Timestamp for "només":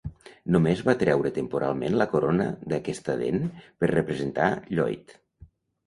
0.53-0.79